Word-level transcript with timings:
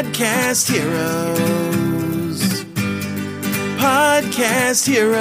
Podcast 0.00 0.70
Heroes. 0.70 2.40
Podcast 3.78 4.88
Heroes. 4.88 5.20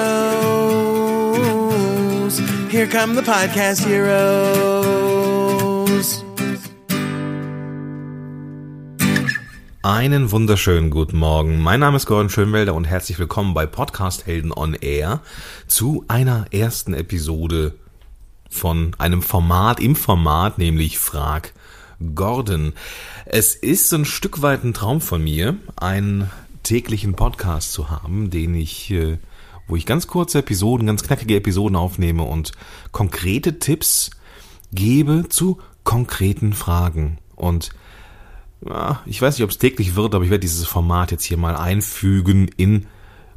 Here 2.72 2.88
come 2.88 3.14
the 3.14 3.22
Podcast 3.22 3.86
Heroes. 3.86 4.24
Einen 9.84 10.32
wunderschönen 10.32 10.92
guten 10.92 11.18
Morgen. 11.18 11.60
Mein 11.60 11.82
Name 11.82 11.98
ist 11.98 12.06
Gordon 12.06 12.30
Schönwelder 12.30 12.74
und 12.74 12.86
herzlich 12.86 13.20
willkommen 13.20 13.54
bei 13.54 13.66
Podcast 13.66 14.28
Helden 14.28 14.54
on 14.54 14.76
Air 14.76 15.20
zu 15.68 16.06
einer 16.08 16.46
ersten 16.54 16.94
Episode 16.94 17.74
von 18.50 18.96
einem 18.98 19.24
Format 19.24 19.82
im 19.82 19.98
Format, 19.98 20.58
nämlich 20.58 21.00
Frag 21.00 21.52
Gordon. 22.16 22.74
Es 23.26 23.56
ist 23.56 23.94
ein 23.94 24.06
Stück 24.06 24.42
weit 24.42 24.64
ein 24.64 24.74
Traum 24.74 25.02
von 25.02 25.24
mir, 25.24 25.58
einen 25.76 26.30
täglichen 26.64 27.14
Podcast 27.14 27.74
zu 27.74 27.90
haben, 27.90 28.30
den 28.30 28.56
ich, 28.56 28.92
äh, 28.92 29.18
wo 29.68 29.76
ich 29.76 29.86
ganz 29.86 30.08
kurze 30.08 30.40
Episoden, 30.40 30.88
ganz 30.88 31.04
knackige 31.04 31.36
Episoden 31.36 31.76
aufnehme 31.76 32.24
und 32.24 32.52
konkrete 32.92 33.60
Tipps 33.60 34.12
gebe 34.72 35.30
zu 35.30 35.60
konkreten 35.84 36.54
Fragen. 36.54 37.18
Und 37.36 37.72
ich 39.06 39.22
weiß 39.22 39.36
nicht, 39.38 39.44
ob 39.44 39.52
es 39.52 39.58
täglich 39.58 39.96
wird, 39.96 40.14
aber 40.14 40.24
ich 40.26 40.30
werde 40.30 40.42
dieses 40.42 40.68
Format 40.68 41.12
jetzt 41.12 41.24
hier 41.24 41.38
mal 41.38 41.56
einfügen 41.56 42.50
in 42.58 42.88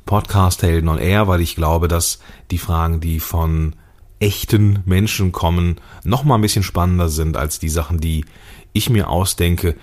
Podcast 0.05 0.63
Helden 0.63 0.89
on 0.89 0.99
Air, 0.99 1.29
weil 1.29 1.41
ich 1.41 1.55
glaube, 1.55 1.87
dass 1.87 2.19
die 2.51 2.59
Fragen, 2.59 3.01
die 3.01 3.21
von 3.21 3.77
echten 4.23 4.79
Menschen 4.87 5.33
kommen, 5.33 5.77
noch 6.05 6.23
mal 6.23 6.37
ein 6.37 6.41
bisschen 6.41 6.63
spannender 6.63 7.09
sind 7.09 7.37
als 7.37 7.59
die 7.59 7.69
Sachen, 7.69 7.99
die 7.99 8.25
ich 8.73 8.89
mir 8.89 9.09
ausdenke, 9.09 9.77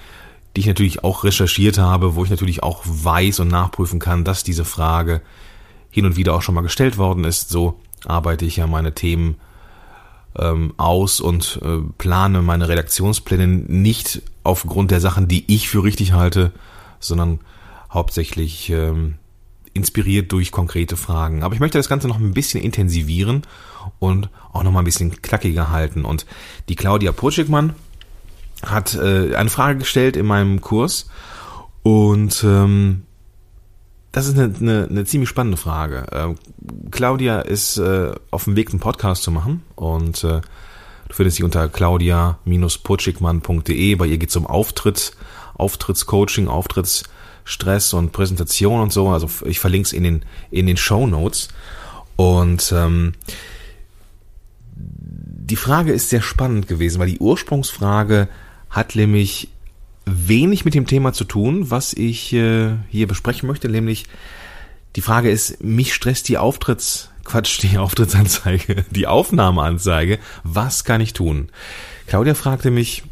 die 0.56 0.62
ich 0.62 0.68
natürlich 0.68 1.04
auch 1.04 1.24
recherchiert 1.24 1.78
habe, 1.78 2.16
wo 2.16 2.24
ich 2.24 2.30
natürlich 2.30 2.64
auch 2.64 2.82
weiß 2.86 3.42
und 3.42 3.50
nachprüfen 3.50 4.00
kann, 4.00 4.24
dass 4.24 4.44
diese 4.44 4.66
Frage 4.66 5.22
hin 5.92 6.06
und 6.06 6.16
wieder 6.16 6.34
auch 6.34 6.42
schon 6.42 6.56
mal 6.56 6.62
gestellt 6.62 6.98
worden 6.98 7.24
ist. 7.26 7.50
So 7.50 7.80
arbeite 8.06 8.46
ich 8.46 8.56
ja 8.56 8.66
meine 8.66 8.96
Themen 8.96 9.36
ähm, 10.38 10.74
aus 10.78 11.20
und 11.20 11.60
äh, 11.62 11.80
plane 11.98 12.42
meine 12.42 12.70
Redaktionspläne 12.70 13.46
nicht 13.46 14.22
aufgrund 14.44 14.92
der 14.92 15.02
Sachen, 15.02 15.28
die 15.28 15.44
ich 15.54 15.70
für 15.70 15.84
richtig 15.84 16.14
halte, 16.14 16.52
sondern 17.00 17.40
hauptsächlich 17.92 18.70
ähm, 18.70 19.16
inspiriert 19.74 20.32
durch 20.32 20.52
konkrete 20.52 20.98
Fragen. 20.98 21.44
Aber 21.44 21.54
ich 21.54 21.60
möchte 21.60 21.78
das 21.78 21.90
Ganze 21.90 22.08
noch 22.08 22.20
ein 22.20 22.34
bisschen 22.34 22.62
intensivieren 22.62 23.44
und 24.00 24.30
auch 24.52 24.64
noch 24.64 24.72
mal 24.72 24.80
ein 24.80 24.86
bisschen 24.86 25.22
knackiger 25.22 25.72
halten. 25.72 26.06
Und 26.06 26.26
die 26.70 26.76
Claudia 26.76 27.12
Purchikmann 27.12 27.74
hat 28.66 28.96
äh, 28.96 29.36
eine 29.36 29.50
Frage 29.50 29.80
gestellt 29.80 30.18
in 30.18 30.26
meinem 30.26 30.62
Kurs 30.62 31.10
und 31.84 32.44
ähm, 32.44 33.04
das 34.12 34.28
ist 34.28 34.38
eine, 34.38 34.54
eine, 34.56 34.88
eine 34.90 35.06
ziemlich 35.06 35.30
spannende 35.30 35.58
Frage. 35.58 36.06
Äh, 36.12 36.34
Claudia 36.92 37.40
ist 37.42 37.78
äh, 37.78 38.12
auf 38.32 38.46
dem 38.46 38.56
Weg, 38.56 38.72
einen 38.72 38.80
Podcast 38.80 39.22
zu 39.24 39.30
machen 39.32 39.64
und 39.76 40.24
äh, 40.24 40.42
du 40.42 41.12
findest 41.12 41.38
sie 41.38 41.44
unter 41.44 41.70
claudia-purchikmann.de. 41.70 43.96
Bei 43.96 44.08
ihr 44.08 44.18
geht 44.18 44.30
es 44.30 44.36
um 44.36 44.48
Auftritt, 44.48 45.14
Auftrittscoaching, 45.56 46.48
Auftrittsstress 47.50 47.94
und 47.94 48.12
Präsentation 48.12 48.82
und 48.82 48.94
so. 48.94 49.10
Also 49.10 49.28
ich 49.46 49.60
verlinke 49.60 49.88
es 49.88 49.94
in 49.94 50.04
den, 50.04 50.22
in 50.52 50.68
den 50.68 50.78
Show 50.78 51.08
Notes. 51.08 51.50
Und 52.16 52.72
ähm, 52.76 53.14
die 54.76 55.56
Frage 55.56 55.92
ist 55.92 56.10
sehr 56.10 56.22
spannend 56.22 56.68
gewesen, 56.68 57.00
weil 57.00 57.10
die 57.10 57.20
Ursprungsfrage 57.20 58.28
hat 58.70 58.96
nämlich 58.96 59.50
wenig 60.06 60.66
mit 60.66 60.76
dem 60.76 60.86
Thema 60.86 61.14
zu 61.14 61.24
tun, 61.24 61.72
was 61.72 61.94
ich 61.94 62.34
äh, 62.34 62.72
hier 62.90 63.08
besprechen 63.08 63.48
möchte, 63.48 63.70
nämlich 63.70 64.06
die 64.96 65.02
Frage 65.02 65.30
ist, 65.30 65.64
mich 65.64 65.94
stresst 65.94 66.30
die 66.30 66.38
Auftritts, 66.38 67.10
Quatsch, 67.24 67.62
die 67.62 67.78
Auftrittsanzeige, 67.78 68.86
die 68.92 69.08
Aufnahmeanzeige, 69.08 70.20
was 70.44 70.84
kann 70.84 71.02
ich 71.02 71.14
tun? 71.14 71.50
Claudia 72.08 72.34
fragte 72.34 72.72
mich, 72.72 73.04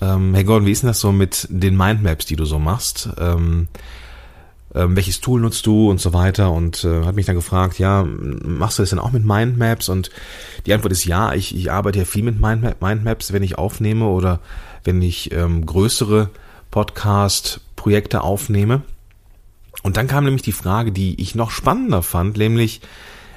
ähm, 0.00 0.34
Herr 0.34 0.44
Gordon, 0.44 0.66
wie 0.66 0.72
ist 0.72 0.82
denn 0.82 0.88
das 0.88 1.00
so 1.00 1.12
mit 1.12 1.46
den 1.50 1.76
Mindmaps, 1.76 2.26
die 2.26 2.36
du 2.36 2.44
so 2.44 2.58
machst? 2.58 3.08
Ähm, 3.18 3.68
ähm, 4.74 4.96
welches 4.96 5.20
Tool 5.20 5.40
nutzt 5.40 5.66
du 5.66 5.90
und 5.90 6.00
so 6.00 6.12
weiter 6.12 6.52
und 6.52 6.84
äh, 6.84 7.04
hat 7.04 7.14
mich 7.14 7.26
dann 7.26 7.36
gefragt, 7.36 7.78
ja, 7.78 8.04
machst 8.04 8.78
du 8.78 8.82
das 8.82 8.90
denn 8.90 8.98
auch 8.98 9.12
mit 9.12 9.24
Mindmaps? 9.24 9.88
Und 9.88 10.10
die 10.66 10.74
Antwort 10.74 10.92
ist 10.92 11.04
ja, 11.04 11.32
ich, 11.32 11.56
ich 11.56 11.72
arbeite 11.72 12.00
ja 12.00 12.04
viel 12.04 12.22
mit 12.22 12.38
Mindmap, 12.38 12.82
Mindmaps, 12.82 13.32
wenn 13.32 13.42
ich 13.42 13.56
aufnehme 13.56 14.06
oder 14.06 14.40
wenn 14.84 15.00
ich 15.00 15.32
ähm, 15.32 15.64
größere 15.64 16.30
Podcast-Projekte 16.70 18.20
aufnehme. 18.20 18.82
Und 19.82 19.96
dann 19.96 20.06
kam 20.06 20.24
nämlich 20.24 20.42
die 20.42 20.52
Frage, 20.52 20.92
die 20.92 21.20
ich 21.20 21.34
noch 21.34 21.50
spannender 21.50 22.02
fand, 22.02 22.36
nämlich 22.36 22.82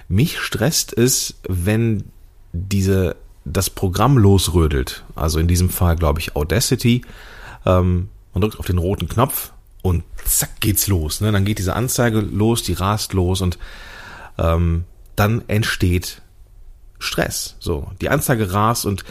mich 0.10 0.40
stresst 0.40 0.98
es, 0.98 1.36
wenn 1.48 2.04
diese 2.52 3.16
das 3.46 3.70
Programm 3.70 4.18
losrödelt. 4.18 5.04
Also 5.16 5.40
in 5.40 5.48
diesem 5.48 5.70
Fall 5.70 5.96
glaube 5.96 6.20
ich 6.20 6.36
Audacity. 6.36 7.04
Ähm, 7.66 8.10
man 8.34 8.42
drückt 8.42 8.60
auf 8.60 8.66
den 8.66 8.78
roten 8.78 9.08
Knopf 9.08 9.52
und 9.82 10.04
zack 10.26 10.60
geht's 10.60 10.88
los. 10.88 11.22
Ne? 11.22 11.32
Dann 11.32 11.46
geht 11.46 11.60
diese 11.60 11.76
Anzeige 11.76 12.20
los, 12.20 12.64
die 12.64 12.74
rast 12.74 13.14
los 13.14 13.42
und 13.42 13.58
ähm, 14.38 14.86
dann 15.16 15.44
entsteht 15.48 16.22
Stress. 17.00 17.56
So, 17.60 17.92
die 18.00 18.10
Anzeige 18.10 18.54
rast 18.54 18.86
und 18.86 19.04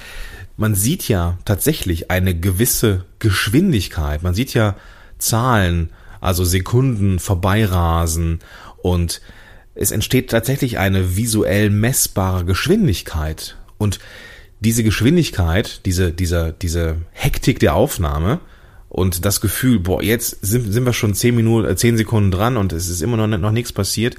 man 0.57 0.75
sieht 0.75 1.09
ja 1.09 1.39
tatsächlich 1.45 2.11
eine 2.11 2.39
gewisse 2.39 3.05
Geschwindigkeit. 3.19 4.23
Man 4.23 4.35
sieht 4.35 4.55
ja 4.55 4.77
Zahlen, 5.19 5.91
also 6.21 6.45
Sekunden 6.45 7.19
vorbeirasen 7.19 8.41
und 8.83 9.21
es 9.75 9.91
entsteht 9.91 10.31
tatsächlich 10.31 10.79
eine 10.79 11.17
visuell 11.17 11.71
messbare 11.71 12.45
Geschwindigkeit. 12.45 13.57
Und 13.81 13.99
diese 14.61 14.85
Geschwindigkeit, 14.85 15.81
diese, 15.87 16.13
dieser, 16.13 16.53
diese 16.53 16.99
Hektik 17.13 17.61
der 17.61 17.75
Aufnahme 17.75 18.41
und 18.91 19.25
das 19.25 19.41
Gefühl, 19.41 19.81
boah, 19.81 20.03
jetzt 20.03 20.39
sind, 20.43 20.71
sind 20.71 20.85
wir 20.85 20.93
schon 20.93 21.15
zehn 21.15 21.35
Minuten, 21.35 21.67
äh, 21.67 21.77
zehn 21.77 21.97
Sekunden 21.97 22.31
dran 22.31 22.59
und 22.59 22.75
es 22.75 22.89
ist 22.89 23.01
immer 23.01 23.17
noch, 23.17 23.27
noch 23.27 23.53
nichts 23.53 23.73
passiert, 23.73 24.17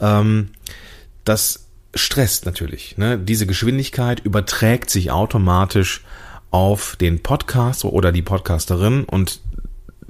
ähm, 0.00 0.48
das 1.24 1.66
stresst 1.94 2.46
natürlich. 2.46 2.96
Ne? 2.96 3.18
Diese 3.18 3.46
Geschwindigkeit 3.46 4.20
überträgt 4.20 4.88
sich 4.88 5.10
automatisch 5.10 6.02
auf 6.50 6.96
den 6.96 7.22
Podcast 7.22 7.84
oder 7.84 8.12
die 8.12 8.22
Podcasterin 8.22 9.04
und 9.04 9.40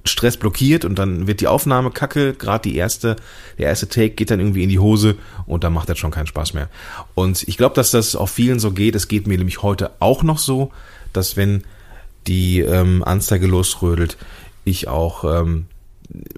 Stress 0.07 0.37
blockiert 0.37 0.85
und 0.85 0.99
dann 0.99 1.27
wird 1.27 1.41
die 1.41 1.47
Aufnahme 1.47 1.91
kacke, 1.91 2.35
gerade 2.35 2.69
die 2.69 2.77
erste, 2.77 3.17
der 3.59 3.69
erste 3.69 3.89
Take 3.89 4.11
geht 4.11 4.31
dann 4.31 4.41
irgendwie 4.41 4.63
in 4.63 4.69
die 4.69 4.79
Hose 4.79 5.17
und 5.47 5.65
dann 5.65 5.73
macht 5.73 5.89
das 5.89 5.99
schon 5.99 6.11
keinen 6.11 6.27
Spaß 6.27 6.55
mehr. 6.55 6.69
Und 7.15 7.47
ich 7.49 7.57
glaube, 7.57 7.75
dass 7.75 7.91
das 7.91 8.17
auf 8.17 8.31
vielen 8.31 8.59
so 8.59 8.73
geht. 8.73 8.95
Es 8.95 9.09
geht 9.09 9.27
mir 9.27 9.39
nämlich 9.39 9.63
heute 9.63 9.93
auch 10.01 10.23
noch 10.23 10.39
so, 10.39 10.71
dass 11.13 11.37
wenn 11.37 11.65
die 12.27 12.61
ähm, 12.61 13.05
Anzeige 13.05 13.47
losrödelt, 13.47 14.17
ich 14.65 14.89
auch 14.89 15.25
ähm, 15.25 15.67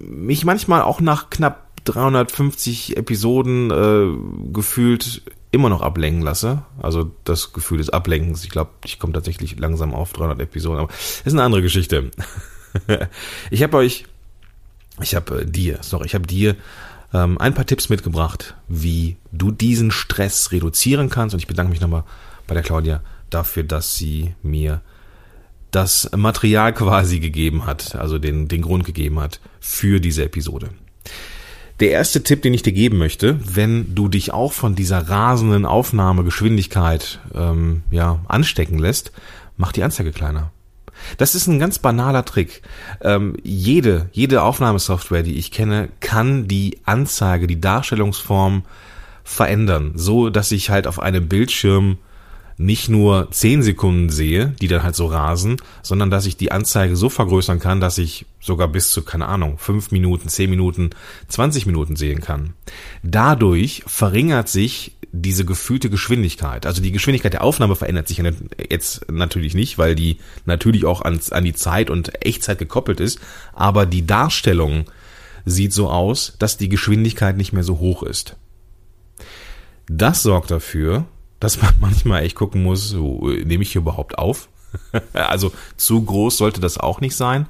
mich 0.01 0.45
manchmal 0.45 0.83
auch 0.83 1.01
nach 1.01 1.31
knapp 1.31 1.69
350 1.85 2.97
Episoden 2.97 3.71
äh, 3.71 4.53
gefühlt 4.53 5.23
immer 5.51 5.69
noch 5.69 5.81
ablenken 5.81 6.23
lasse. 6.23 6.63
Also 6.81 7.11
das 7.25 7.53
Gefühl 7.53 7.79
des 7.79 7.91
Ablenkens. 7.91 8.45
Ich 8.45 8.51
glaube, 8.51 8.71
ich 8.85 8.99
komme 8.99 9.15
tatsächlich 9.15 9.59
langsam 9.59 9.95
auf 9.95 10.13
300 10.13 10.41
Episoden, 10.41 10.79
aber 10.79 10.89
das 10.89 11.23
ist 11.25 11.33
eine 11.33 11.43
andere 11.43 11.63
Geschichte. 11.63 12.11
ich 13.51 13.63
habe 13.63 13.77
euch, 13.77 14.05
ich 15.01 15.15
habe 15.15 15.43
äh, 15.43 15.47
dir, 15.47 15.79
sorry, 15.83 16.07
ich 16.07 16.15
habe 16.15 16.27
dir 16.27 16.57
ähm, 17.13 17.39
ein 17.39 17.55
paar 17.55 17.67
Tipps 17.67 17.89
mitgebracht, 17.89 18.55
wie 18.69 19.17
du 19.33 19.51
diesen 19.51 19.91
Stress 19.91 20.53
reduzieren 20.53 21.09
kannst. 21.09 21.35
Und 21.35 21.41
ich 21.41 21.47
bedanke 21.47 21.71
mich 21.71 21.81
nochmal 21.81 22.05
bei 22.47 22.55
der 22.55 22.63
Claudia 22.63 23.03
dafür, 23.31 23.63
dass 23.63 23.97
sie 23.97 24.35
mir 24.43 24.81
das 25.71 26.11
Material 26.17 26.73
quasi 26.75 27.21
gegeben 27.21 27.67
hat, 27.67 27.95
also 27.95 28.19
den, 28.19 28.49
den 28.49 28.63
Grund 28.63 28.85
gegeben 28.85 29.21
hat 29.21 29.41
für 29.61 30.01
diese 30.01 30.25
Episode. 30.25 30.71
Der 31.81 31.91
erste 31.91 32.25
Tipp, 32.25 32.43
den 32.43 32.55
ich 32.55 32.63
dir 32.63 32.73
geben 32.73 32.99
möchte, 32.99 33.39
wenn 33.55 33.95
du 33.95 34.09
dich 34.09 34.33
auch 34.33 34.53
von 34.53 34.75
dieser 34.75 35.09
rasenden 35.09 35.65
Aufnahmegeschwindigkeit 35.65 37.21
ähm, 37.35 37.83
ja, 37.93 38.19
anstecken 38.27 38.79
lässt, 38.79 39.13
mach 39.57 39.71
die 39.71 39.85
Anzeige 39.85 40.11
kleiner. 40.11 40.51
Das 41.17 41.35
ist 41.35 41.47
ein 41.47 41.59
ganz 41.59 41.79
banaler 41.79 42.25
Trick. 42.25 42.63
Ähm, 43.01 43.37
jede, 43.43 44.09
jede 44.13 44.43
Aufnahmesoftware, 44.43 45.23
die 45.23 45.39
ich 45.39 45.51
kenne, 45.51 45.89
kann 46.01 46.49
die 46.49 46.79
Anzeige, 46.85 47.47
die 47.47 47.61
Darstellungsform 47.61 48.65
verändern, 49.25 49.93
so 49.95 50.31
dass 50.31 50.53
ich 50.53 50.71
halt 50.71 50.87
auf 50.87 51.01
einem 51.01 51.29
Bildschirm 51.29 51.99
nicht 52.59 52.89
nur 52.89 53.31
10 53.31 53.63
Sekunden 53.63 54.11
sehe, 54.11 54.55
die 54.61 54.67
dann 54.67 54.83
halt 54.83 54.97
so 54.97 55.07
rasen, 55.07 55.57
sondern 55.83 56.11
dass 56.11 56.27
ich 56.27 56.37
die 56.37 56.51
Anzeige 56.51 56.97
so 56.97 57.09
vergrößern 57.09 57.61
kann, 57.61 57.81
dass 57.81 57.99
ich 57.99 58.27
sogar 58.41 58.67
bis 58.67 58.91
zu, 58.91 59.03
keine 59.03 59.27
Ahnung, 59.27 59.59
5 59.59 59.93
Minuten, 59.93 60.29
10 60.29 60.51
Minuten, 60.51 60.91
20 61.29 61.67
Minuten 61.67 61.95
sehen 61.95 62.21
kann. 62.21 62.55
Dadurch 63.05 63.85
verringert 63.87 64.49
sich 64.49 64.93
diese 65.13 65.45
gefühlte 65.45 65.91
Geschwindigkeit. 65.91 66.67
Also 66.67 66.83
die 66.83 66.93
Geschwindigkeit 66.93 67.33
der 67.33 67.43
Aufnahme 67.43 67.77
verändert 67.77 68.09
sich 68.09 68.23
jetzt 68.71 69.11
natürlich 69.11 69.55
nicht, 69.55 69.79
weil 69.79 69.95
die 69.95 70.19
natürlich 70.45 70.85
auch 70.85 71.03
an, 71.03 71.21
an 71.31 71.45
die 71.45 71.55
Zeit 71.55 71.91
und 71.91 72.25
Echtzeit 72.25 72.59
gekoppelt 72.59 73.01
ist. 73.01 73.19
Aber 73.55 73.87
die 73.87 74.07
Darstellung 74.07 74.85
sieht 75.45 75.73
so 75.73 75.89
aus, 75.89 76.35
dass 76.39 76.59
die 76.59 76.69
Geschwindigkeit 76.69 77.37
nicht 77.37 77.53
mehr 77.53 77.65
so 77.65 77.79
hoch 77.79 78.03
ist. 78.03 78.37
Das 79.89 80.23
sorgt 80.23 80.51
dafür, 80.51 81.07
dass 81.41 81.61
man 81.63 81.75
manchmal 81.81 82.23
echt 82.23 82.37
gucken 82.37 82.63
muss, 82.63 82.89
so, 82.89 83.27
nehme 83.27 83.63
ich 83.63 83.73
hier 83.73 83.81
überhaupt 83.81 84.19
auf? 84.19 84.49
also 85.15 85.53
zu 85.77 86.03
groß 86.03 86.37
sollte 86.37 86.61
das 86.61 86.77
auch 86.77 87.01
nicht 87.01 87.17
sein. 87.17 87.47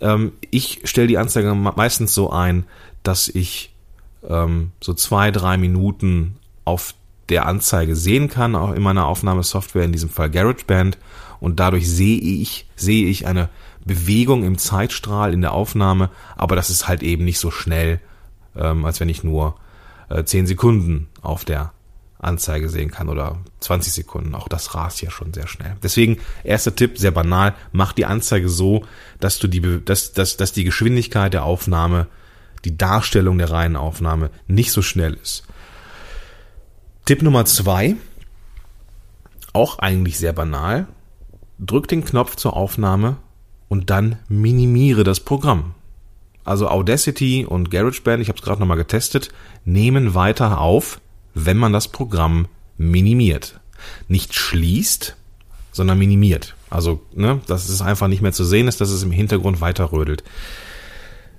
Ähm, 0.00 0.32
ich 0.50 0.82
stelle 0.84 1.06
die 1.06 1.18
Anzeige 1.18 1.54
meistens 1.54 2.14
so 2.14 2.30
ein, 2.30 2.64
dass 3.02 3.28
ich 3.28 3.74
ähm, 4.28 4.72
so 4.80 4.92
zwei, 4.92 5.30
drei 5.30 5.56
Minuten 5.56 6.36
auf 6.64 6.94
der 7.28 7.46
Anzeige 7.46 7.96
sehen 7.96 8.28
kann, 8.28 8.54
auch 8.54 8.72
in 8.72 8.82
meiner 8.82 9.06
Aufnahmesoftware, 9.06 9.84
in 9.84 9.92
diesem 9.92 10.10
Fall 10.10 10.30
GarageBand. 10.30 10.98
Und 11.40 11.60
dadurch 11.60 11.90
sehe 11.90 12.18
ich, 12.18 12.66
sehe 12.76 13.06
ich 13.06 13.26
eine 13.26 13.48
Bewegung 13.84 14.44
im 14.44 14.58
Zeitstrahl 14.58 15.32
in 15.32 15.40
der 15.40 15.52
Aufnahme, 15.52 16.10
aber 16.36 16.56
das 16.56 16.70
ist 16.70 16.88
halt 16.88 17.02
eben 17.02 17.24
nicht 17.24 17.38
so 17.38 17.50
schnell, 17.50 18.00
ähm, 18.56 18.84
als 18.84 19.00
wenn 19.00 19.08
ich 19.08 19.24
nur 19.24 19.56
äh, 20.08 20.24
10 20.24 20.46
Sekunden 20.46 21.08
auf 21.22 21.44
der 21.44 21.72
Anzeige 22.18 22.70
sehen 22.70 22.90
kann 22.90 23.08
oder 23.08 23.38
20 23.60 23.92
Sekunden. 23.92 24.34
Auch 24.34 24.48
das 24.48 24.74
rast 24.74 25.02
ja 25.02 25.10
schon 25.10 25.34
sehr 25.34 25.46
schnell. 25.46 25.76
Deswegen, 25.82 26.18
erster 26.42 26.74
Tipp, 26.74 26.98
sehr 26.98 27.10
banal, 27.10 27.54
mach 27.72 27.92
die 27.92 28.06
Anzeige 28.06 28.48
so, 28.48 28.84
dass 29.20 29.38
du 29.38 29.46
die, 29.46 29.84
dass, 29.84 30.12
dass, 30.12 30.36
dass 30.36 30.52
die 30.52 30.64
Geschwindigkeit 30.64 31.34
der 31.34 31.44
Aufnahme, 31.44 32.06
die 32.64 32.78
Darstellung 32.78 33.36
der 33.36 33.50
reinen 33.50 33.76
Aufnahme 33.76 34.30
nicht 34.46 34.72
so 34.72 34.80
schnell 34.80 35.14
ist. 35.14 35.46
Tipp 37.04 37.20
Nummer 37.20 37.44
zwei, 37.44 37.96
auch 39.52 39.78
eigentlich 39.78 40.16
sehr 40.16 40.32
banal, 40.32 40.86
drück 41.58 41.86
den 41.86 42.02
Knopf 42.02 42.36
zur 42.36 42.56
Aufnahme 42.56 43.18
und 43.68 43.90
dann 43.90 44.16
minimiere 44.28 45.04
das 45.04 45.20
Programm. 45.20 45.74
Also 46.44 46.68
Audacity 46.68 47.44
und 47.44 47.70
GarageBand, 47.70 48.22
ich 48.22 48.28
habe 48.28 48.38
es 48.38 48.44
gerade 48.44 48.60
nochmal 48.60 48.78
getestet, 48.78 49.28
nehmen 49.66 50.14
weiter 50.14 50.60
auf, 50.60 50.98
wenn 51.34 51.58
man 51.58 51.74
das 51.74 51.88
Programm 51.88 52.48
minimiert. 52.78 53.60
Nicht 54.08 54.34
schließt, 54.34 55.14
sondern 55.72 55.98
minimiert. 55.98 56.54
Also, 56.70 57.02
ne, 57.14 57.40
dass 57.46 57.68
es 57.68 57.82
einfach 57.82 58.08
nicht 58.08 58.22
mehr 58.22 58.32
zu 58.32 58.44
sehen 58.44 58.66
ist, 58.66 58.80
dass 58.80 58.88
es 58.88 59.02
im 59.02 59.10
Hintergrund 59.10 59.60
weiterrödelt. 59.60 60.24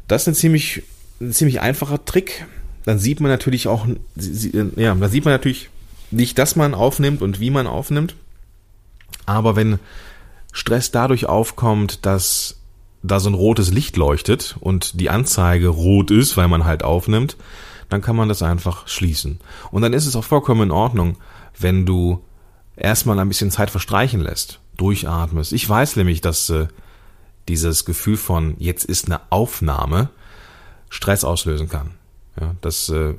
Das 0.07 0.21
ist 0.23 0.27
ein 0.27 0.35
ziemlich, 0.35 0.83
ein 1.19 1.33
ziemlich 1.33 1.59
einfacher 1.59 2.05
Trick 2.05 2.45
dann 2.85 2.99
sieht 2.99 3.19
man 3.19 3.31
natürlich 3.31 3.67
auch, 3.67 3.87
ja, 4.75 4.95
da 4.95 5.09
sieht 5.09 5.25
man 5.25 5.33
natürlich 5.33 5.69
nicht, 6.11 6.37
dass 6.37 6.55
man 6.55 6.73
aufnimmt 6.73 7.21
und 7.21 7.39
wie 7.39 7.49
man 7.49 7.67
aufnimmt. 7.67 8.15
Aber 9.25 9.55
wenn 9.55 9.79
Stress 10.51 10.91
dadurch 10.91 11.25
aufkommt, 11.25 12.05
dass 12.05 12.57
da 13.01 13.19
so 13.19 13.29
ein 13.29 13.35
rotes 13.35 13.71
Licht 13.71 13.97
leuchtet 13.97 14.55
und 14.59 14.99
die 14.99 15.09
Anzeige 15.09 15.67
rot 15.67 16.11
ist, 16.11 16.37
weil 16.37 16.47
man 16.47 16.65
halt 16.65 16.83
aufnimmt, 16.83 17.37
dann 17.89 18.01
kann 18.01 18.15
man 18.15 18.29
das 18.29 18.41
einfach 18.41 18.87
schließen. 18.87 19.39
Und 19.71 19.81
dann 19.81 19.93
ist 19.93 20.05
es 20.05 20.15
auch 20.15 20.23
vollkommen 20.23 20.63
in 20.63 20.71
Ordnung, 20.71 21.17
wenn 21.57 21.85
du 21.85 22.23
erstmal 22.75 23.19
ein 23.19 23.27
bisschen 23.27 23.51
Zeit 23.51 23.69
verstreichen 23.69 24.21
lässt, 24.21 24.59
durchatmest. 24.77 25.53
Ich 25.53 25.67
weiß 25.67 25.95
nämlich, 25.95 26.21
dass 26.21 26.49
äh, 26.49 26.67
dieses 27.47 27.85
Gefühl 27.85 28.17
von 28.17 28.55
jetzt 28.57 28.85
ist 28.85 29.05
eine 29.05 29.21
Aufnahme 29.29 30.09
Stress 30.89 31.23
auslösen 31.23 31.69
kann. 31.69 31.91
Ja, 32.39 32.55
das 32.61 32.89
äh, 32.89 33.13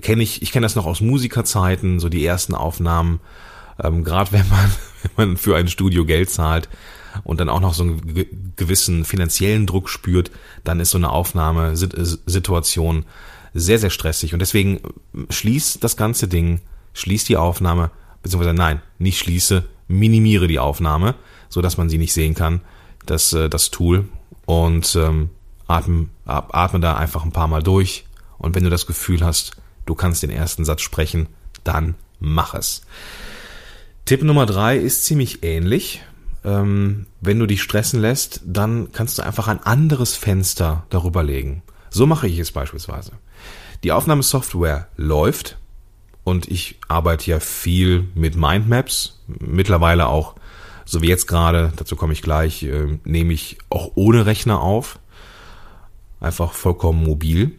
kenne 0.00 0.22
ich, 0.22 0.42
ich 0.42 0.52
kenne 0.52 0.64
das 0.64 0.74
noch 0.74 0.86
aus 0.86 1.00
Musikerzeiten, 1.00 2.00
so 2.00 2.08
die 2.08 2.24
ersten 2.24 2.54
Aufnahmen, 2.54 3.20
ähm, 3.82 4.04
gerade 4.04 4.32
wenn 4.32 4.48
man, 4.48 4.70
wenn 5.16 5.28
man 5.28 5.36
für 5.36 5.56
ein 5.56 5.68
Studio 5.68 6.04
Geld 6.04 6.30
zahlt 6.30 6.68
und 7.24 7.40
dann 7.40 7.48
auch 7.48 7.60
noch 7.60 7.74
so 7.74 7.82
einen 7.82 8.54
gewissen 8.56 9.04
finanziellen 9.04 9.66
Druck 9.66 9.88
spürt, 9.88 10.30
dann 10.64 10.80
ist 10.80 10.90
so 10.90 10.98
eine 10.98 11.10
Aufnahmesituation 11.10 13.04
sehr, 13.52 13.78
sehr 13.78 13.90
stressig. 13.90 14.32
Und 14.32 14.40
deswegen 14.40 14.80
schließ 15.30 15.78
das 15.80 15.96
ganze 15.96 16.26
Ding, 16.26 16.60
schließ 16.94 17.24
die 17.24 17.36
Aufnahme, 17.36 17.90
beziehungsweise 18.22 18.54
nein, 18.54 18.82
nicht 18.98 19.18
schließe, 19.18 19.64
minimiere 19.86 20.48
die 20.48 20.58
Aufnahme, 20.58 21.14
so 21.48 21.60
dass 21.60 21.76
man 21.76 21.88
sie 21.88 21.98
nicht 21.98 22.12
sehen 22.12 22.34
kann, 22.34 22.62
das, 23.06 23.32
äh, 23.32 23.48
das 23.48 23.70
Tool. 23.70 24.08
Und 24.46 24.96
ähm, 24.96 25.30
atme, 25.66 26.08
atme 26.26 26.80
da 26.80 26.96
einfach 26.96 27.24
ein 27.24 27.32
paar 27.32 27.48
Mal 27.48 27.62
durch, 27.62 28.04
und 28.38 28.54
wenn 28.54 28.64
du 28.64 28.70
das 28.70 28.86
Gefühl 28.86 29.24
hast, 29.24 29.52
du 29.86 29.94
kannst 29.94 30.22
den 30.22 30.30
ersten 30.30 30.64
Satz 30.64 30.82
sprechen, 30.82 31.28
dann 31.62 31.94
mach 32.20 32.54
es. 32.54 32.82
Tipp 34.04 34.22
Nummer 34.22 34.46
drei 34.46 34.76
ist 34.76 35.04
ziemlich 35.04 35.42
ähnlich. 35.42 36.02
Ähm, 36.44 37.06
wenn 37.22 37.38
du 37.38 37.46
dich 37.46 37.62
stressen 37.62 38.00
lässt, 38.00 38.42
dann 38.44 38.92
kannst 38.92 39.18
du 39.18 39.22
einfach 39.22 39.48
ein 39.48 39.62
anderes 39.62 40.14
Fenster 40.14 40.84
darüber 40.90 41.22
legen. 41.22 41.62
So 41.88 42.06
mache 42.06 42.28
ich 42.28 42.38
es 42.38 42.52
beispielsweise. 42.52 43.12
Die 43.82 43.92
Aufnahmesoftware 43.92 44.88
läuft 44.96 45.56
und 46.22 46.48
ich 46.48 46.78
arbeite 46.88 47.30
ja 47.30 47.40
viel 47.40 48.08
mit 48.14 48.36
Mindmaps. 48.36 49.20
Mittlerweile 49.26 50.06
auch, 50.06 50.34
so 50.84 51.00
wie 51.02 51.08
jetzt 51.08 51.26
gerade, 51.26 51.72
dazu 51.76 51.96
komme 51.96 52.12
ich 52.12 52.22
gleich, 52.22 52.62
äh, 52.62 52.98
nehme 53.04 53.32
ich 53.32 53.58
auch 53.70 53.92
ohne 53.94 54.26
Rechner 54.26 54.60
auf. 54.60 54.98
Einfach 56.20 56.52
vollkommen 56.52 57.04
mobil. 57.04 57.52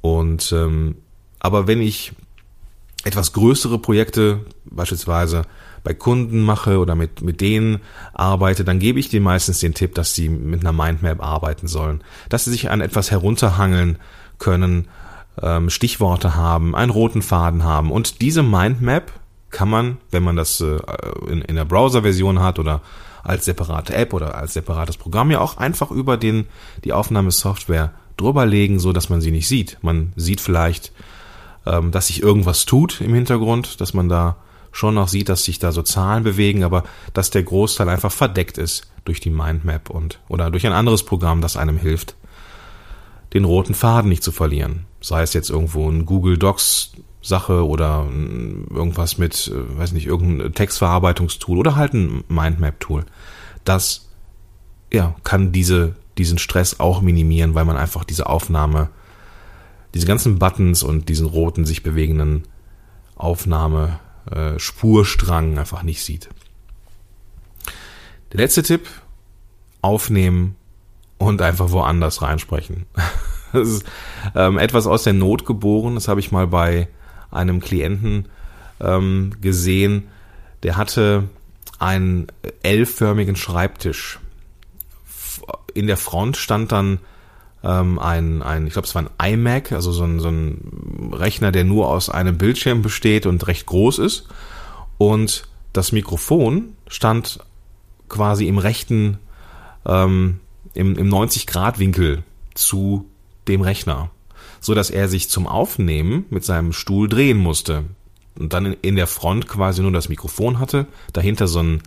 Und 0.00 0.52
ähm, 0.52 0.96
aber 1.38 1.66
wenn 1.66 1.80
ich 1.80 2.12
etwas 3.04 3.32
größere 3.32 3.78
Projekte 3.78 4.40
beispielsweise 4.64 5.42
bei 5.82 5.94
Kunden 5.94 6.40
mache 6.40 6.78
oder 6.78 6.94
mit, 6.94 7.22
mit 7.22 7.40
denen 7.40 7.80
arbeite, 8.12 8.64
dann 8.64 8.78
gebe 8.78 9.00
ich 9.00 9.08
denen 9.08 9.24
meistens 9.24 9.60
den 9.60 9.72
Tipp, 9.72 9.94
dass 9.94 10.14
sie 10.14 10.28
mit 10.28 10.60
einer 10.60 10.72
Mindmap 10.72 11.22
arbeiten 11.22 11.66
sollen. 11.66 12.02
Dass 12.28 12.44
sie 12.44 12.50
sich 12.50 12.70
an 12.70 12.82
etwas 12.82 13.10
herunterhangeln 13.10 13.98
können, 14.38 14.88
ähm, 15.40 15.70
Stichworte 15.70 16.34
haben, 16.34 16.74
einen 16.74 16.90
roten 16.90 17.22
Faden 17.22 17.64
haben. 17.64 17.90
Und 17.90 18.20
diese 18.20 18.42
Mindmap 18.42 19.12
kann 19.48 19.70
man, 19.70 19.96
wenn 20.10 20.22
man 20.22 20.36
das 20.36 20.60
äh, 20.60 20.78
in, 21.28 21.40
in 21.42 21.56
der 21.56 21.64
Browser-Version 21.64 22.40
hat 22.40 22.58
oder 22.58 22.82
als 23.22 23.46
separate 23.46 23.94
App 23.94 24.12
oder 24.12 24.34
als 24.34 24.54
separates 24.54 24.96
Programm 24.96 25.30
ja 25.30 25.40
auch 25.40 25.56
einfach 25.56 25.90
über 25.90 26.16
den, 26.16 26.46
die 26.84 26.92
Aufnahmesoftware 26.92 27.92
drüber 28.20 28.46
legen, 28.46 28.78
so 28.78 28.92
dass 28.92 29.08
man 29.08 29.20
sie 29.20 29.30
nicht 29.30 29.48
sieht. 29.48 29.78
Man 29.82 30.12
sieht 30.16 30.40
vielleicht, 30.40 30.92
ähm, 31.66 31.90
dass 31.90 32.08
sich 32.08 32.22
irgendwas 32.22 32.66
tut 32.66 33.00
im 33.00 33.14
Hintergrund, 33.14 33.80
dass 33.80 33.94
man 33.94 34.08
da 34.08 34.36
schon 34.72 34.94
noch 34.94 35.08
sieht, 35.08 35.28
dass 35.28 35.44
sich 35.44 35.58
da 35.58 35.72
so 35.72 35.82
Zahlen 35.82 36.22
bewegen, 36.22 36.62
aber 36.62 36.84
dass 37.12 37.30
der 37.30 37.42
Großteil 37.42 37.88
einfach 37.88 38.12
verdeckt 38.12 38.58
ist 38.58 38.90
durch 39.04 39.20
die 39.20 39.30
Mindmap 39.30 39.90
und 39.90 40.20
oder 40.28 40.50
durch 40.50 40.66
ein 40.66 40.72
anderes 40.72 41.02
Programm, 41.02 41.40
das 41.40 41.56
einem 41.56 41.78
hilft, 41.78 42.14
den 43.34 43.44
roten 43.44 43.74
Faden 43.74 44.08
nicht 44.08 44.22
zu 44.22 44.32
verlieren. 44.32 44.86
Sei 45.00 45.22
es 45.22 45.34
jetzt 45.34 45.50
irgendwo 45.50 45.88
ein 45.88 46.06
Google 46.06 46.38
Docs 46.38 46.92
Sache 47.22 47.66
oder 47.66 48.06
irgendwas 48.70 49.18
mit, 49.18 49.48
äh, 49.48 49.78
weiß 49.78 49.92
nicht, 49.92 50.06
irgendein 50.06 50.54
Textverarbeitungstool 50.54 51.58
oder 51.58 51.76
halt 51.76 51.92
ein 51.92 52.24
Mindmap 52.28 52.80
Tool. 52.80 53.04
Das 53.64 54.08
ja, 54.92 55.14
kann 55.22 55.52
diese 55.52 55.96
diesen 56.20 56.38
Stress 56.38 56.80
auch 56.80 57.00
minimieren, 57.00 57.54
weil 57.54 57.64
man 57.64 57.76
einfach 57.76 58.04
diese 58.04 58.26
Aufnahme, 58.26 58.90
diese 59.94 60.06
ganzen 60.06 60.38
Buttons 60.38 60.82
und 60.82 61.08
diesen 61.08 61.26
roten 61.26 61.64
sich 61.64 61.82
bewegenden 61.82 62.44
Aufnahme 63.16 63.98
äh, 64.30 64.58
Spurstrang 64.58 65.58
einfach 65.58 65.82
nicht 65.82 66.04
sieht. 66.04 66.28
Der 68.32 68.40
letzte 68.40 68.62
Tipp, 68.62 68.86
aufnehmen 69.80 70.56
und 71.16 71.40
einfach 71.40 71.70
woanders 71.70 72.22
reinsprechen. 72.22 72.86
Das 73.52 73.66
ist 73.66 73.84
ähm, 74.36 74.58
etwas 74.58 74.86
aus 74.86 75.02
der 75.02 75.12
Not 75.12 75.44
geboren. 75.44 75.96
Das 75.96 76.06
habe 76.06 76.20
ich 76.20 76.30
mal 76.30 76.46
bei 76.46 76.86
einem 77.32 77.58
Klienten 77.58 78.26
ähm, 78.78 79.32
gesehen. 79.40 80.06
Der 80.62 80.76
hatte 80.76 81.24
einen 81.80 82.28
L-förmigen 82.62 83.34
Schreibtisch 83.34 84.20
in 85.74 85.86
der 85.86 85.96
Front 85.96 86.36
stand 86.36 86.72
dann 86.72 86.98
ähm, 87.62 87.98
ein, 87.98 88.42
ein, 88.42 88.66
ich 88.66 88.72
glaube, 88.72 88.86
es 88.86 88.94
war 88.94 89.04
ein 89.18 89.32
iMac, 89.32 89.72
also 89.72 89.92
so 89.92 90.04
ein, 90.04 90.20
so 90.20 90.28
ein 90.28 91.10
Rechner, 91.12 91.52
der 91.52 91.64
nur 91.64 91.88
aus 91.88 92.08
einem 92.08 92.38
Bildschirm 92.38 92.82
besteht 92.82 93.26
und 93.26 93.46
recht 93.46 93.66
groß 93.66 93.98
ist. 93.98 94.28
Und 94.98 95.44
das 95.72 95.92
Mikrofon 95.92 96.74
stand 96.88 97.40
quasi 98.08 98.46
im 98.46 98.58
rechten, 98.58 99.18
ähm, 99.86 100.40
im, 100.74 100.96
im 100.96 101.08
90-Grad-Winkel 101.08 102.22
zu 102.54 103.06
dem 103.48 103.60
Rechner, 103.60 104.10
so 104.60 104.74
dass 104.74 104.90
er 104.90 105.08
sich 105.08 105.28
zum 105.28 105.46
Aufnehmen 105.46 106.26
mit 106.30 106.44
seinem 106.44 106.72
Stuhl 106.72 107.08
drehen 107.08 107.38
musste 107.38 107.84
und 108.38 108.52
dann 108.52 108.66
in, 108.66 108.76
in 108.82 108.96
der 108.96 109.06
Front 109.06 109.48
quasi 109.48 109.82
nur 109.82 109.92
das 109.92 110.08
Mikrofon 110.08 110.58
hatte, 110.58 110.86
dahinter 111.12 111.46
so 111.46 111.60
ein 111.60 111.82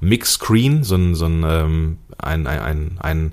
Mix-Screen, 0.00 0.84
so 0.84 0.96
ein, 0.96 1.14
so 1.14 1.26
ein, 1.26 1.44
ähm, 1.46 1.98
ein, 2.18 2.46
ein, 2.46 2.60
ein, 2.60 2.98
ein 3.00 3.32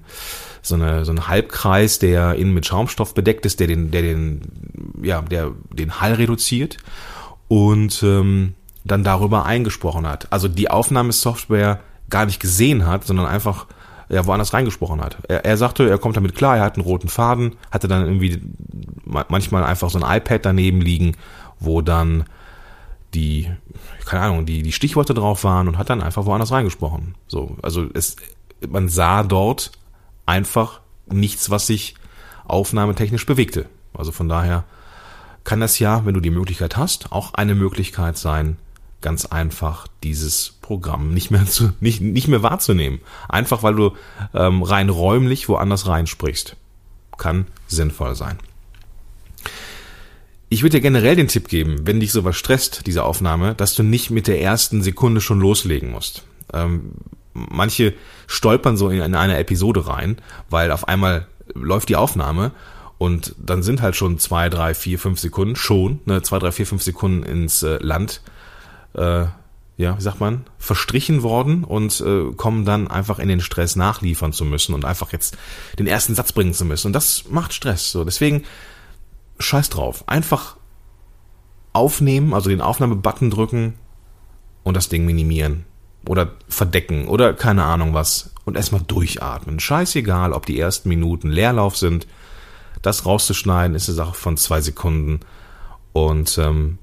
so, 0.62 0.76
eine, 0.76 1.06
so 1.06 1.12
ein 1.12 1.28
Halbkreis, 1.28 2.00
der 2.00 2.36
innen 2.36 2.54
mit 2.54 2.66
Schaumstoff 2.66 3.14
bedeckt 3.14 3.46
ist, 3.46 3.60
der 3.60 3.68
den, 3.68 3.92
der 3.92 4.02
den, 4.02 4.42
ja, 5.02 5.22
der 5.22 5.52
den 5.74 6.00
Hall 6.02 6.14
reduziert. 6.14 6.78
und 7.48 8.02
ähm, 8.04 8.54
dann 8.86 9.04
darüber 9.04 9.46
eingesprochen 9.46 10.08
hat. 10.08 10.32
Also 10.32 10.48
die 10.48 10.72
Aufnahmesoftware 10.72 11.82
gar 12.10 12.26
nicht 12.26 12.40
gesehen 12.40 12.88
hat, 12.88 13.04
sondern 13.06 13.26
einfach 13.26 13.68
ja, 14.08 14.26
woanders 14.26 14.54
reingesprochen 14.54 15.02
hat. 15.02 15.18
Er, 15.28 15.46
er 15.46 15.58
sagte, 15.58 15.90
er 15.90 15.98
kommt 15.98 16.16
damit 16.16 16.34
klar, 16.36 16.58
er 16.58 16.64
hat 16.64 16.76
einen 16.76 16.86
roten 16.86 17.10
Faden, 17.10 17.58
hatte 17.70 17.88
dann 17.88 18.06
irgendwie 18.06 18.42
manchmal 19.06 19.64
einfach 19.64 19.90
so 19.90 20.00
ein 20.00 20.18
iPad 20.18 20.46
daneben 20.46 20.82
liegen, 20.82 21.18
wo 21.60 21.82
dann 21.82 22.24
die, 23.14 23.50
keine 24.06 24.24
Ahnung, 24.24 24.46
die, 24.46 24.64
die 24.64 24.72
Stichworte 24.72 25.14
drauf 25.14 25.44
waren 25.44 25.68
und 25.68 25.78
hat 25.78 25.90
dann 25.90 26.02
einfach 26.02 26.26
woanders 26.26 26.52
reingesprochen. 26.52 27.16
So, 27.28 27.58
also 27.62 27.88
es, 27.94 28.16
man 28.68 28.90
sah 28.90 29.24
dort 29.24 29.72
einfach 30.26 30.82
nichts, 31.08 31.50
was 31.50 31.68
sich 31.68 31.96
aufnahmetechnisch 32.46 33.26
bewegte. 33.26 33.68
Also 33.94 34.12
von 34.12 34.30
daher 34.30 34.64
kann 35.44 35.60
das 35.60 35.80
ja, 35.80 36.06
wenn 36.06 36.14
du 36.14 36.20
die 36.20 36.30
Möglichkeit 36.30 36.78
hast, 36.78 37.12
auch 37.12 37.34
eine 37.34 37.56
Möglichkeit 37.56 38.18
sein, 38.18 38.58
ganz 39.02 39.26
einfach 39.26 39.88
dieses 40.04 40.58
Programm 40.62 41.14
nicht 41.14 41.32
mehr 41.32 41.46
zu, 41.46 41.74
nicht, 41.80 42.02
nicht 42.02 42.28
mehr 42.28 42.44
wahrzunehmen. 42.44 43.00
Einfach 43.28 43.64
weil 43.64 43.76
du 43.76 43.92
ähm, 44.34 44.64
rein 44.64 44.90
räumlich 44.90 45.50
woanders 45.50 45.88
reinsprichst. 45.88 46.56
Kann 47.18 47.48
sinnvoll 47.68 48.16
sein. 48.16 48.38
Ich 50.54 50.64
würde 50.64 50.78
dir 50.78 50.82
generell 50.82 51.16
den 51.16 51.30
Tipp 51.30 51.48
geben, 51.48 51.88
wenn 51.88 52.02
dich 52.02 52.12
sowas 52.12 52.36
stresst, 52.36 52.86
diese 52.86 53.04
Aufnahme, 53.04 53.56
dass 53.56 53.74
du 53.74 53.84
nicht 53.84 54.10
mit 54.10 54.28
der 54.28 54.42
ersten 54.42 54.82
Sekunde 54.82 55.22
schon 55.22 55.40
loslegen 55.40 55.92
musst. 55.92 56.24
Ähm, 56.52 56.92
manche 57.34 57.94
stolpern 58.28 58.76
so 58.76 58.90
in 58.90 59.16
eine 59.16 59.38
Episode 59.38 59.88
rein, 59.88 60.18
weil 60.50 60.72
auf 60.72 60.90
einmal 60.90 61.26
läuft 61.54 61.88
die 61.88 61.96
Aufnahme 61.96 62.52
und 62.98 63.34
dann 63.38 63.64
sind 63.64 63.82
halt 63.82 63.96
schon 63.96 64.20
zwei, 64.20 64.50
drei, 64.50 64.74
vier, 64.74 65.00
fünf 65.00 65.22
Sekunden 65.22 65.56
schon, 65.56 66.02
ne, 66.04 66.22
zwei, 66.22 66.38
drei, 66.38 66.52
vier, 66.52 66.68
fünf 66.68 66.84
Sekunden 66.84 67.24
ins 67.24 67.64
äh, 67.64 67.78
Land, 67.78 68.20
äh, 68.92 69.28
ja, 69.78 69.98
wie 69.98 70.02
sagt 70.02 70.20
man, 70.20 70.44
verstrichen 70.58 71.24
worden 71.24 71.64
und 71.64 72.02
äh, 72.02 72.34
kommen 72.36 72.66
dann 72.66 72.90
einfach 72.90 73.20
in 73.20 73.30
den 73.30 73.40
Stress 73.40 73.78
nachliefern 73.78 74.34
zu 74.34 74.44
müssen 74.44 74.76
und 74.76 74.84
einfach 74.84 75.14
jetzt 75.14 75.38
den 75.80 75.88
ersten 75.88 76.14
Satz 76.14 76.34
bringen 76.34 76.54
zu 76.54 76.66
müssen. 76.66 76.88
Und 76.88 76.94
das 76.94 77.30
macht 77.30 77.54
Stress. 77.54 77.90
So, 77.94 78.04
deswegen 78.04 78.44
scheiß 79.42 79.70
drauf. 79.70 80.04
Einfach 80.08 80.58
aufnehmen, 81.74 82.34
also 82.34 82.50
den 82.50 82.62
Aufnahmebutton 82.62 83.30
drücken 83.30 83.74
und 84.64 84.76
das 84.76 84.90
Ding 84.90 85.06
minimieren. 85.06 85.66
Oder 86.08 86.32
verdecken 86.50 87.08
oder 87.08 87.34
keine 87.34 87.64
Ahnung 87.64 87.94
was. 87.94 88.34
Und 88.44 88.58
erstmal 88.58 88.82
durchatmen. 88.82 89.60
Scheißegal, 89.60 90.34
ob 90.34 90.48
die 90.48 90.60
ersten 90.60 90.90
Minuten 90.90 91.30
Leerlauf 91.30 91.78
sind. 91.78 92.08
Das 92.82 93.06
rauszuschneiden 93.06 93.76
ist 93.76 93.88
eine 93.88 93.96
Sache 93.96 94.16
von 94.16 94.36
zwei 94.36 94.62
Sekunden. 94.62 95.20
Und 95.94 96.40
ähm, 96.40 96.80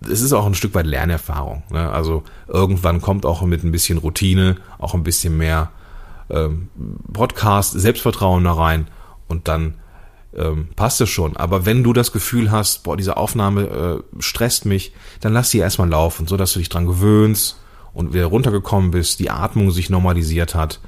es 0.00 0.22
ist 0.22 0.32
auch 0.32 0.46
ein 0.46 0.54
Stück 0.54 0.74
weit 0.74 0.86
Lernerfahrung. 0.86 1.62
Ne? 1.70 1.90
Also 1.90 2.24
irgendwann 2.48 3.00
kommt 3.00 3.26
auch 3.26 3.42
mit 3.42 3.62
ein 3.64 3.72
bisschen 3.72 3.98
Routine, 3.98 4.56
auch 4.78 4.94
ein 4.94 5.04
bisschen 5.04 5.36
mehr 5.36 5.70
ähm, 6.30 6.68
Podcast, 7.12 7.72
Selbstvertrauen 7.72 8.44
da 8.44 8.54
rein 8.54 8.88
und 9.28 9.48
dann 9.48 9.74
ähm, 10.36 10.68
passt 10.76 11.00
es 11.00 11.10
schon. 11.10 11.36
Aber 11.36 11.66
wenn 11.66 11.82
du 11.82 11.92
das 11.92 12.12
Gefühl 12.12 12.50
hast, 12.50 12.82
boah, 12.82 12.96
diese 12.96 13.16
Aufnahme 13.16 14.02
äh, 14.18 14.22
stresst 14.22 14.64
mich, 14.64 14.92
dann 15.20 15.32
lass 15.32 15.50
sie 15.50 15.58
erstmal 15.58 15.88
laufen, 15.88 16.26
so 16.26 16.36
dass 16.36 16.52
du 16.52 16.58
dich 16.58 16.68
dran 16.68 16.86
gewöhnst 16.86 17.58
und 17.92 18.14
wieder 18.14 18.26
runtergekommen 18.26 18.90
bist, 18.90 19.20
die 19.20 19.30
Atmung 19.30 19.70
sich 19.70 19.90
normalisiert 19.90 20.54
hat 20.54 20.80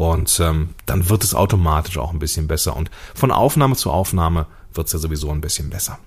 und 0.00 0.40
ähm, 0.40 0.70
dann 0.86 1.10
wird 1.10 1.24
es 1.24 1.34
automatisch 1.34 1.98
auch 1.98 2.14
ein 2.14 2.18
bisschen 2.18 2.48
besser. 2.48 2.74
Und 2.74 2.90
von 3.14 3.30
Aufnahme 3.30 3.76
zu 3.76 3.90
Aufnahme 3.90 4.46
wird 4.72 4.86
es 4.86 4.94
ja 4.94 4.98
sowieso 4.98 5.30
ein 5.30 5.42
bisschen 5.42 5.68
besser. 5.68 5.98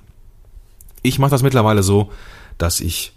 Ich 1.04 1.20
mache 1.20 1.30
das 1.30 1.44
mittlerweile 1.44 1.84
so, 1.84 2.12
dass 2.58 2.80
ich 2.80 3.14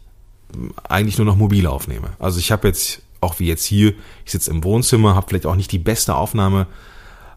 hm, 0.52 0.75
eigentlich 0.87 1.16
nur 1.16 1.25
noch 1.25 1.37
mobil 1.37 1.66
aufnehme. 1.66 2.11
Also 2.18 2.38
ich 2.38 2.52
habe 2.52 2.68
jetzt, 2.68 3.00
auch 3.23 3.38
wie 3.38 3.46
jetzt 3.46 3.64
hier, 3.64 3.94
ich 4.26 4.32
sitze 4.32 4.50
im 4.50 4.62
Wohnzimmer, 4.64 5.14
habe 5.14 5.26
vielleicht 5.28 5.46
auch 5.46 5.54
nicht 5.54 5.73
die 5.73 5.78
beste 5.78 6.14
Aufnahme. 6.14 6.66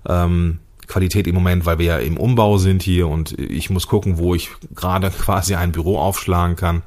Ähm, 0.05 0.59
Qualität 0.89 1.27
im 1.27 1.35
Moment, 1.35 1.65
weil 1.65 1.79
wir 1.79 1.85
ja 1.85 1.97
im 1.99 2.17
Umbau 2.17 2.57
sind 2.57 2.81
hier 2.81 3.07
und 3.07 3.39
ich 3.39 3.69
muss 3.69 3.87
gucken, 3.87 4.17
wo 4.17 4.35
ich 4.35 4.49
gerade 4.75 5.09
quasi 5.25 5.55
ein 5.55 5.71
Büro 5.71 5.97
aufschlagen 5.97 6.57
kann. 6.57 6.81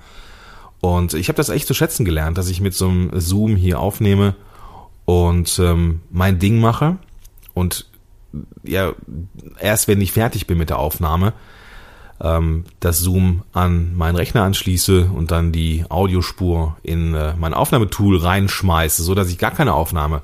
Und 0.80 1.14
ich 1.14 1.28
habe 1.28 1.36
das 1.36 1.48
echt 1.48 1.68
zu 1.68 1.74
schätzen 1.74 2.04
gelernt, 2.04 2.36
dass 2.36 2.48
ich 2.48 2.60
mit 2.60 2.74
so 2.74 2.88
einem 2.88 3.10
Zoom 3.20 3.54
hier 3.56 3.78
aufnehme 3.78 4.34
und 5.04 5.58
ähm, 5.60 6.00
mein 6.10 6.38
Ding 6.38 6.60
mache 6.60 6.98
und 7.54 7.86
ja 8.64 8.92
erst 9.60 9.88
wenn 9.88 10.00
ich 10.00 10.12
fertig 10.12 10.46
bin 10.46 10.58
mit 10.58 10.70
der 10.70 10.78
Aufnahme 10.78 11.34
ähm, 12.20 12.64
das 12.80 12.98
Zoom 12.98 13.42
an 13.52 13.94
meinen 13.94 14.16
Rechner 14.16 14.42
anschließe 14.42 15.10
und 15.14 15.30
dann 15.30 15.52
die 15.52 15.84
Audiospur 15.88 16.76
in 16.82 17.14
äh, 17.14 17.34
mein 17.38 17.54
Aufnahmetool 17.54 18.16
reinschmeiße, 18.16 19.02
so 19.02 19.14
dass 19.14 19.28
ich 19.28 19.38
gar 19.38 19.50
keine 19.50 19.74
Aufnahme 19.74 20.22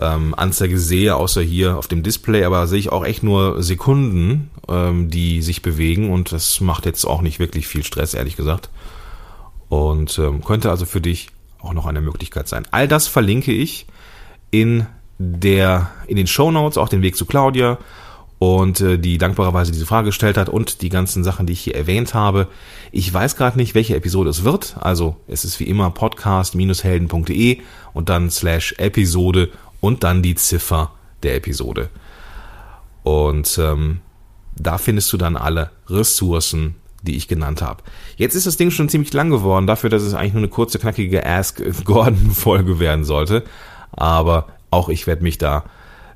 ähm, 0.00 0.34
Anzeige 0.34 0.78
sehe, 0.78 1.14
außer 1.14 1.42
hier 1.42 1.76
auf 1.76 1.86
dem 1.86 2.02
Display, 2.02 2.44
aber 2.44 2.66
sehe 2.66 2.78
ich 2.78 2.90
auch 2.90 3.04
echt 3.04 3.22
nur 3.22 3.62
Sekunden, 3.62 4.50
ähm, 4.68 5.10
die 5.10 5.42
sich 5.42 5.62
bewegen 5.62 6.10
und 6.10 6.32
das 6.32 6.60
macht 6.60 6.86
jetzt 6.86 7.04
auch 7.04 7.20
nicht 7.20 7.38
wirklich 7.38 7.66
viel 7.68 7.84
Stress, 7.84 8.14
ehrlich 8.14 8.36
gesagt. 8.36 8.70
Und 9.68 10.18
ähm, 10.18 10.42
könnte 10.42 10.70
also 10.70 10.86
für 10.86 11.00
dich 11.00 11.28
auch 11.60 11.74
noch 11.74 11.86
eine 11.86 12.00
Möglichkeit 12.00 12.48
sein. 12.48 12.66
All 12.70 12.88
das 12.88 13.06
verlinke 13.06 13.52
ich 13.52 13.86
in 14.50 14.86
der 15.18 15.90
in 16.06 16.16
den 16.16 16.26
Show 16.26 16.50
Notes, 16.50 16.78
auch 16.78 16.88
den 16.88 17.02
Weg 17.02 17.14
zu 17.14 17.26
Claudia 17.26 17.78
und 18.38 18.80
äh, 18.80 18.98
die 18.98 19.18
dankbarerweise 19.18 19.70
diese 19.70 19.84
Frage 19.84 20.06
gestellt 20.06 20.38
hat 20.38 20.48
und 20.48 20.80
die 20.80 20.88
ganzen 20.88 21.22
Sachen, 21.22 21.44
die 21.44 21.52
ich 21.52 21.60
hier 21.60 21.76
erwähnt 21.76 22.14
habe. 22.14 22.48
Ich 22.90 23.12
weiß 23.12 23.36
gerade 23.36 23.58
nicht, 23.58 23.74
welche 23.74 23.94
Episode 23.94 24.30
es 24.30 24.44
wird. 24.44 24.76
Also 24.80 25.16
es 25.28 25.44
ist 25.44 25.60
wie 25.60 25.64
immer 25.64 25.90
podcast-helden.de 25.90 27.58
und 27.92 28.08
dann 28.08 28.30
slash 28.30 28.74
Episode 28.78 29.50
und 29.80 30.04
dann 30.04 30.22
die 30.22 30.34
Ziffer 30.34 30.92
der 31.22 31.36
Episode. 31.36 31.88
Und 33.02 33.58
ähm, 33.58 34.00
da 34.56 34.78
findest 34.78 35.12
du 35.12 35.16
dann 35.16 35.36
alle 35.36 35.70
Ressourcen, 35.88 36.76
die 37.02 37.16
ich 37.16 37.28
genannt 37.28 37.62
habe. 37.62 37.82
Jetzt 38.16 38.34
ist 38.34 38.46
das 38.46 38.56
Ding 38.56 38.70
schon 38.70 38.88
ziemlich 38.88 39.12
lang 39.12 39.30
geworden, 39.30 39.66
dafür, 39.66 39.90
dass 39.90 40.02
es 40.02 40.14
eigentlich 40.14 40.34
nur 40.34 40.42
eine 40.42 40.50
kurze, 40.50 40.78
knackige 40.78 41.24
Ask 41.24 41.62
Gordon-Folge 41.84 42.78
werden 42.78 43.04
sollte. 43.04 43.44
Aber 43.92 44.48
auch 44.70 44.88
ich 44.88 45.06
werde 45.06 45.22
mich 45.22 45.38
da 45.38 45.64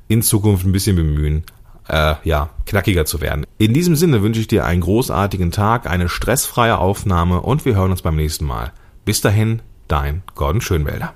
in 0.09 0.23
Zukunft 0.23 0.66
ein 0.66 0.73
bisschen 0.73 0.97
bemühen, 0.97 1.44
äh, 1.88 2.14
ja, 2.25 2.50
knackiger 2.66 3.06
zu 3.06 3.21
werden. 3.21 3.47
In 3.59 3.73
diesem 3.73 3.97
Sinne 3.97 4.23
wünsche 4.23 4.40
ich 4.40 4.47
dir 4.47 4.64
einen 4.64 4.83
großartigen 4.83 5.50
Tag, 5.50 5.88
eine 5.88 6.09
stressfreie 6.09 6.78
Aufnahme 6.78 7.40
und 7.40 7.64
wir 7.64 7.75
hören 7.75 7.90
uns 7.90 8.02
beim 8.02 8.16
nächsten 8.16 8.44
Mal. 8.44 8.73
Bis 9.04 9.21
dahin, 9.21 9.62
dein 9.88 10.23
Gordon 10.35 10.61
Schönwälder. 10.61 11.14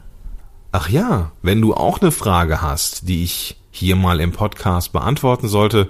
Ach 0.70 0.90
ja, 0.90 1.32
wenn 1.42 1.62
du 1.62 1.72
auch 1.72 2.00
eine 2.00 2.12
Frage 2.12 2.60
hast, 2.60 3.08
die 3.08 3.24
ich 3.24 3.56
hier 3.70 3.96
mal 3.96 4.20
im 4.20 4.32
Podcast 4.32 4.92
beantworten 4.92 5.48
sollte, 5.48 5.88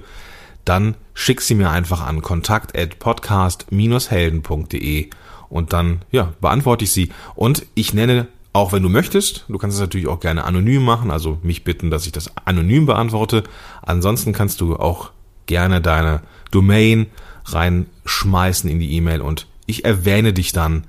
dann 0.65 0.95
schick 1.15 1.41
sie 1.41 1.57
mir 1.57 1.71
einfach 1.71 2.07
an 2.07 2.23
kontakt 2.23 2.79
at 2.79 3.01
podcast-helden.de 3.01 5.11
und 5.49 5.73
dann, 5.73 6.03
ja, 6.13 6.33
beantworte 6.41 6.85
ich 6.85 6.93
sie. 6.93 7.11
Und 7.35 7.67
ich 7.75 7.93
nenne, 7.93 8.29
auch 8.53 8.71
wenn 8.73 8.85
du 8.85 8.89
möchtest, 8.89 9.47
du 9.49 9.59
kannst 9.59 9.75
es 9.75 9.81
natürlich 9.81 10.07
auch 10.07 10.21
gerne 10.21 10.45
anonym 10.45 10.85
machen, 10.85 11.11
also 11.11 11.39
mich 11.43 11.65
bitten, 11.65 11.91
dass 11.91 12.07
ich 12.07 12.13
das 12.13 12.31
anonym 12.45 12.87
beantworte. 12.87 13.43
Ansonsten 13.83 14.33
kannst 14.33 14.61
du 14.61 14.77
auch 14.77 15.11
gerne 15.47 15.81
deine 15.81 16.23
Domain 16.53 17.07
reinschmeißen 17.47 18.71
in 18.71 18.79
die 18.79 18.93
E-Mail 18.93 19.23
und 19.23 19.49
ich 19.67 19.85
erwähne 19.85 20.33
dich 20.33 20.53
dann 20.53 20.85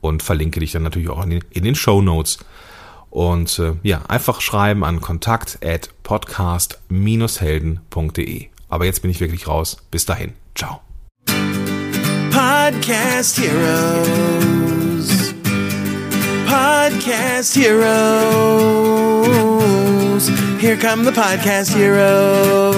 und 0.00 0.22
verlinke 0.22 0.60
dich 0.60 0.72
dann 0.72 0.82
natürlich 0.82 1.10
auch 1.10 1.26
in 1.26 1.64
den 1.64 1.74
Show 1.74 2.00
Notes. 2.00 2.38
Und 3.14 3.58
äh, 3.60 3.74
ja, 3.84 4.02
einfach 4.08 4.40
schreiben 4.40 4.82
an 4.84 5.00
kontakt 5.00 5.60
at 5.64 5.90
podcast-helden.de. 6.02 8.46
Aber 8.68 8.86
jetzt 8.86 9.02
bin 9.02 9.10
ich 9.12 9.20
wirklich 9.20 9.46
raus. 9.46 9.76
Bis 9.92 10.04
dahin. 10.04 10.32
Ciao. 10.56 10.80
Podcast 12.32 13.38
Heroes. 13.38 15.32
Podcast 16.44 17.54
Heroes. 17.54 17.84
Here 20.58 20.76
come 20.76 21.04
the 21.04 21.12
Podcast 21.12 21.72
Heroes. 21.72 22.74